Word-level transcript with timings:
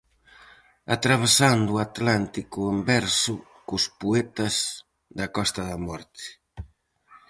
Atravesando 0.95 1.69
o 1.73 1.81
atlántico 1.87 2.59
en 2.73 2.79
verso 2.93 3.33
cos 3.67 3.83
poetas 4.01 4.55
da 5.17 5.27
Costa 5.37 5.61
da 5.69 5.77
Morte. 5.87 6.25